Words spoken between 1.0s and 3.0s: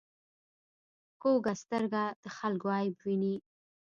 کوږه سترګه د خلکو عیب